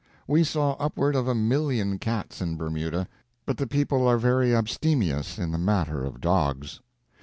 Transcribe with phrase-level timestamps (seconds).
[0.27, 3.07] We saw upward of a million cats in Bermuda,
[3.45, 6.79] but the people are very abstemious in the matter of dogs.